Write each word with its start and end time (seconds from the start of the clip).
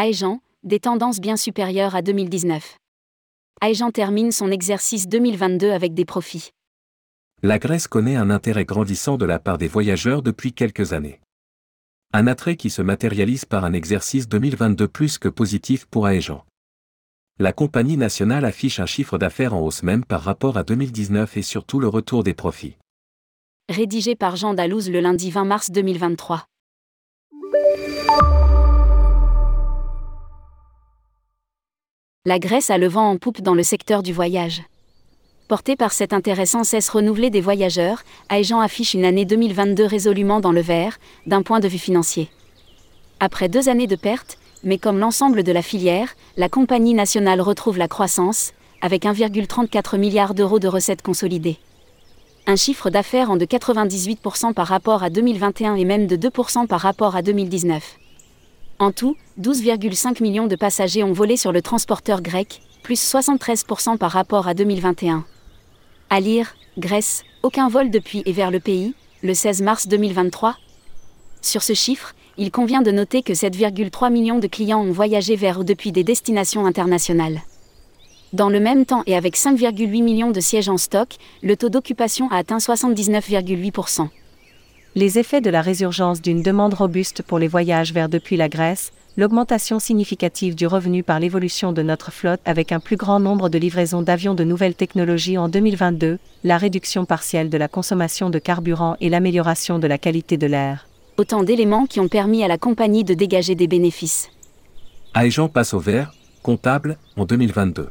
Aegean, 0.00 0.40
des 0.62 0.78
tendances 0.78 1.18
bien 1.18 1.36
supérieures 1.36 1.96
à 1.96 2.02
2019. 2.02 2.78
Aegean 3.62 3.90
termine 3.90 4.30
son 4.30 4.52
exercice 4.52 5.08
2022 5.08 5.72
avec 5.72 5.92
des 5.92 6.04
profits. 6.04 6.50
La 7.42 7.58
Grèce 7.58 7.88
connaît 7.88 8.14
un 8.14 8.30
intérêt 8.30 8.64
grandissant 8.64 9.16
de 9.16 9.24
la 9.24 9.40
part 9.40 9.58
des 9.58 9.66
voyageurs 9.66 10.22
depuis 10.22 10.52
quelques 10.52 10.92
années. 10.92 11.18
Un 12.12 12.28
attrait 12.28 12.54
qui 12.54 12.70
se 12.70 12.80
matérialise 12.80 13.44
par 13.44 13.64
un 13.64 13.72
exercice 13.72 14.28
2022 14.28 14.86
plus 14.86 15.18
que 15.18 15.28
positif 15.28 15.84
pour 15.86 16.08
Aegean. 16.08 16.44
La 17.40 17.52
compagnie 17.52 17.96
nationale 17.96 18.44
affiche 18.44 18.78
un 18.78 18.86
chiffre 18.86 19.18
d'affaires 19.18 19.52
en 19.52 19.62
hausse 19.62 19.82
même 19.82 20.04
par 20.04 20.22
rapport 20.22 20.58
à 20.58 20.62
2019 20.62 21.36
et 21.36 21.42
surtout 21.42 21.80
le 21.80 21.88
retour 21.88 22.22
des 22.22 22.34
profits. 22.34 22.76
Rédigé 23.68 24.14
par 24.14 24.36
Jean 24.36 24.54
Dalouse 24.54 24.90
le 24.90 25.00
lundi 25.00 25.32
20 25.32 25.44
mars 25.44 25.72
2023. 25.72 26.46
La 32.28 32.38
Grèce 32.38 32.68
a 32.68 32.76
le 32.76 32.88
vent 32.88 33.08
en 33.08 33.16
poupe 33.16 33.40
dans 33.40 33.54
le 33.54 33.62
secteur 33.62 34.02
du 34.02 34.12
voyage. 34.12 34.60
Porté 35.48 35.76
par 35.76 35.92
cet 35.92 36.12
intérêt 36.12 36.44
sans 36.44 36.62
cesse 36.62 36.90
renouvelé 36.90 37.30
des 37.30 37.40
voyageurs, 37.40 38.02
Aegean 38.28 38.60
affiche 38.60 38.92
une 38.92 39.06
année 39.06 39.24
2022 39.24 39.86
résolument 39.86 40.38
dans 40.38 40.52
le 40.52 40.60
vert, 40.60 40.98
d'un 41.26 41.40
point 41.40 41.58
de 41.58 41.68
vue 41.68 41.78
financier. 41.78 42.28
Après 43.18 43.48
deux 43.48 43.70
années 43.70 43.86
de 43.86 43.96
pertes, 43.96 44.36
mais 44.62 44.76
comme 44.76 44.98
l'ensemble 44.98 45.42
de 45.42 45.52
la 45.52 45.62
filière, 45.62 46.16
la 46.36 46.50
compagnie 46.50 46.92
nationale 46.92 47.40
retrouve 47.40 47.78
la 47.78 47.88
croissance, 47.88 48.52
avec 48.82 49.04
1,34 49.04 49.96
milliard 49.96 50.34
d'euros 50.34 50.58
de 50.58 50.68
recettes 50.68 51.00
consolidées. 51.00 51.56
Un 52.46 52.56
chiffre 52.56 52.90
d'affaires 52.90 53.30
en 53.30 53.38
de 53.38 53.46
98% 53.46 54.52
par 54.52 54.66
rapport 54.66 55.02
à 55.02 55.08
2021 55.08 55.76
et 55.76 55.86
même 55.86 56.06
de 56.06 56.16
2% 56.16 56.66
par 56.66 56.80
rapport 56.82 57.16
à 57.16 57.22
2019. 57.22 57.96
En 58.80 58.92
tout, 58.92 59.16
12,5 59.40 60.22
millions 60.22 60.46
de 60.46 60.54
passagers 60.54 61.02
ont 61.02 61.12
volé 61.12 61.36
sur 61.36 61.50
le 61.50 61.62
transporteur 61.62 62.22
grec, 62.22 62.62
plus 62.84 63.02
73% 63.02 63.98
par 63.98 64.12
rapport 64.12 64.46
à 64.46 64.54
2021. 64.54 65.24
À 66.10 66.20
lire, 66.20 66.54
Grèce, 66.78 67.24
aucun 67.42 67.68
vol 67.68 67.90
depuis 67.90 68.22
et 68.24 68.30
vers 68.30 68.52
le 68.52 68.60
pays, 68.60 68.94
le 69.24 69.34
16 69.34 69.62
mars 69.62 69.88
2023. 69.88 70.54
Sur 71.42 71.64
ce 71.64 71.72
chiffre, 71.72 72.14
il 72.36 72.52
convient 72.52 72.80
de 72.80 72.92
noter 72.92 73.22
que 73.22 73.32
7,3 73.32 74.12
millions 74.12 74.38
de 74.38 74.46
clients 74.46 74.80
ont 74.80 74.92
voyagé 74.92 75.34
vers 75.34 75.58
ou 75.58 75.64
depuis 75.64 75.90
des 75.90 76.04
destinations 76.04 76.64
internationales. 76.64 77.42
Dans 78.32 78.48
le 78.48 78.60
même 78.60 78.86
temps 78.86 79.02
et 79.06 79.16
avec 79.16 79.36
5,8 79.36 80.04
millions 80.04 80.30
de 80.30 80.40
sièges 80.40 80.68
en 80.68 80.76
stock, 80.76 81.16
le 81.42 81.56
taux 81.56 81.68
d'occupation 81.68 82.30
a 82.30 82.36
atteint 82.36 82.58
79,8% 82.58 84.08
les 84.98 85.16
effets 85.16 85.40
de 85.40 85.48
la 85.48 85.62
résurgence 85.62 86.20
d'une 86.20 86.42
demande 86.42 86.74
robuste 86.74 87.22
pour 87.22 87.38
les 87.38 87.46
voyages 87.46 87.92
vers 87.92 88.08
depuis 88.08 88.36
la 88.36 88.48
Grèce, 88.48 88.90
l'augmentation 89.16 89.78
significative 89.78 90.56
du 90.56 90.66
revenu 90.66 91.04
par 91.04 91.20
l'évolution 91.20 91.72
de 91.72 91.82
notre 91.82 92.10
flotte 92.10 92.40
avec 92.44 92.72
un 92.72 92.80
plus 92.80 92.96
grand 92.96 93.20
nombre 93.20 93.48
de 93.48 93.58
livraisons 93.58 94.02
d'avions 94.02 94.34
de 94.34 94.42
nouvelles 94.42 94.74
technologies 94.74 95.38
en 95.38 95.48
2022, 95.48 96.18
la 96.42 96.58
réduction 96.58 97.04
partielle 97.04 97.48
de 97.48 97.56
la 97.56 97.68
consommation 97.68 98.28
de 98.28 98.40
carburant 98.40 98.96
et 99.00 99.08
l'amélioration 99.08 99.78
de 99.78 99.86
la 99.86 99.98
qualité 99.98 100.36
de 100.36 100.48
l'air. 100.48 100.88
Autant 101.16 101.44
d'éléments 101.44 101.86
qui 101.86 102.00
ont 102.00 102.08
permis 102.08 102.42
à 102.42 102.48
la 102.48 102.58
compagnie 102.58 103.04
de 103.04 103.14
dégager 103.14 103.54
des 103.54 103.68
bénéfices. 103.68 104.30
Aegean 105.14 105.48
passe 105.48 105.74
au 105.74 105.78
vert, 105.78 106.12
comptable, 106.42 106.98
en 107.16 107.24
2022. 107.24 107.88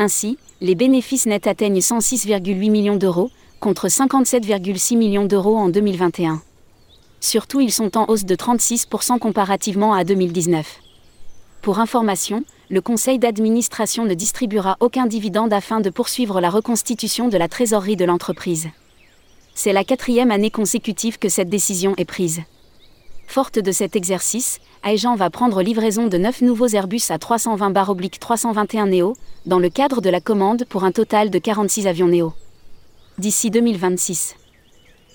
Ainsi, 0.00 0.38
les 0.60 0.74
bénéfices 0.74 1.26
nets 1.26 1.46
atteignent 1.46 1.78
106,8 1.78 2.68
millions 2.68 2.96
d'euros, 2.96 3.30
contre 3.60 3.88
57,6 3.88 4.96
millions 4.96 5.26
d'euros 5.26 5.58
en 5.58 5.68
2021. 5.68 6.40
Surtout, 7.20 7.60
ils 7.60 7.72
sont 7.72 7.98
en 7.98 8.06
hausse 8.08 8.24
de 8.24 8.34
36% 8.34 9.18
comparativement 9.18 9.92
à 9.92 10.02
2019. 10.02 10.80
Pour 11.60 11.78
information, 11.78 12.42
le 12.70 12.80
conseil 12.80 13.18
d'administration 13.18 14.06
ne 14.06 14.14
distribuera 14.14 14.78
aucun 14.80 15.04
dividende 15.06 15.52
afin 15.52 15.80
de 15.80 15.90
poursuivre 15.90 16.40
la 16.40 16.48
reconstitution 16.48 17.28
de 17.28 17.36
la 17.36 17.48
trésorerie 17.48 17.96
de 17.96 18.06
l'entreprise. 18.06 18.68
C'est 19.54 19.74
la 19.74 19.84
quatrième 19.84 20.30
année 20.30 20.50
consécutive 20.50 21.18
que 21.18 21.28
cette 21.28 21.50
décision 21.50 21.94
est 21.98 22.06
prise. 22.06 22.40
Forte 23.26 23.58
de 23.58 23.72
cet 23.72 23.94
exercice, 23.94 24.58
Aegean 24.84 25.16
va 25.16 25.28
prendre 25.28 25.60
livraison 25.60 26.06
de 26.06 26.16
9 26.16 26.40
nouveaux 26.40 26.68
Airbus 26.68 27.02
à 27.10 27.18
320 27.18 27.74
321 28.18 28.86
Neo, 28.86 29.16
dans 29.44 29.58
le 29.58 29.68
cadre 29.68 30.00
de 30.00 30.08
la 30.08 30.22
commande 30.22 30.64
pour 30.64 30.84
un 30.84 30.92
total 30.92 31.28
de 31.28 31.38
46 31.38 31.86
avions 31.86 32.08
Neo 32.08 32.32
d'ici 33.20 33.50
2026. 33.50 34.34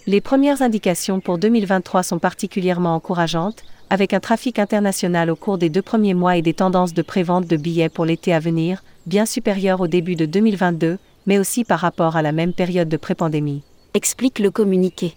Les 0.05 0.21
premières 0.21 0.61
indications 0.61 1.19
pour 1.19 1.39
2023 1.39 2.03
sont 2.03 2.19
particulièrement 2.19 2.93
encourageantes, 2.93 3.63
avec 3.89 4.13
un 4.13 4.19
trafic 4.19 4.59
international 4.59 5.31
au 5.31 5.35
cours 5.35 5.57
des 5.57 5.69
deux 5.69 5.81
premiers 5.81 6.13
mois 6.13 6.37
et 6.37 6.43
des 6.43 6.53
tendances 6.53 6.93
de 6.93 7.01
prévente 7.01 7.47
de 7.47 7.57
billets 7.57 7.89
pour 7.89 8.05
l'été 8.05 8.31
à 8.31 8.39
venir, 8.39 8.83
bien 9.07 9.25
supérieures 9.25 9.81
au 9.81 9.87
début 9.87 10.15
de 10.15 10.27
2022, 10.27 10.99
mais 11.25 11.39
aussi 11.39 11.63
par 11.63 11.79
rapport 11.79 12.15
à 12.15 12.21
la 12.21 12.31
même 12.31 12.53
période 12.53 12.89
de 12.89 12.97
pré-pandémie. 12.97 13.63
Explique 13.95 14.37
le 14.37 14.51
communiqué. 14.51 15.15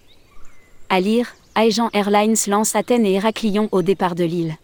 À 0.88 1.00
lire, 1.00 1.34
Aegean 1.56 1.91
Airlines 1.93 2.37
lance 2.47 2.75
Athènes 2.75 3.05
et 3.05 3.12
Héraclion 3.12 3.69
au 3.70 3.82
départ 3.82 4.15
de 4.15 4.25
l'île. 4.25 4.56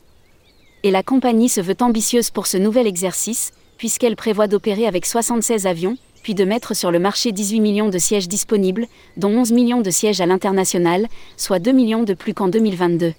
Et 0.83 0.91
la 0.91 1.03
compagnie 1.03 1.51
se 1.51 1.61
veut 1.61 1.77
ambitieuse 1.81 2.31
pour 2.31 2.47
ce 2.47 2.57
nouvel 2.57 2.87
exercice, 2.87 3.53
puisqu'elle 3.77 4.17
prévoit 4.17 4.47
d'opérer 4.47 4.87
avec 4.87 5.05
76 5.05 5.67
avions, 5.67 5.99
puis 6.25 6.35
de 6.35 6.45
mettre 6.45 6.75
sur 6.75 6.91
le 6.91 6.99
marché 6.99 7.31
18 7.33 7.61
millions 7.61 7.91
de 7.91 7.99
sièges 7.99 8.29
disponibles, 8.29 8.87
dont 9.19 9.29
11 9.29 9.53
millions 9.53 9.83
de 9.83 9.91
sièges 9.91 10.23
à 10.23 10.27
l'international, 10.27 11.07
soit 11.37 11.59
2 11.59 11.71
millions 11.71 12.03
de 12.03 12.15
plus 12.15 12.33
qu'en 12.33 12.49
2022. 12.49 13.13